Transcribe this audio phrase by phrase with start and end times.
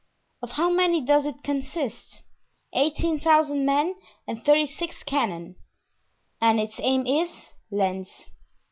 [0.41, 2.23] "Of how many does it consist?"
[2.73, 3.93] "Eighteen thousand men
[4.27, 5.57] and thirty six cannon."
[6.41, 8.11] "And its aim is?" "Lens."